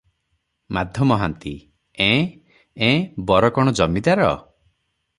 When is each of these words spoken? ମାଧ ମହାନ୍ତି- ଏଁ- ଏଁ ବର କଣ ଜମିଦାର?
ମାଧ 0.77 1.05
ମହାନ୍ତି- 1.11 1.53
ଏଁ- 2.07 2.27
ଏଁ 2.91 2.99
ବର 3.33 3.55
କଣ 3.59 3.79
ଜମିଦାର? 3.83 4.37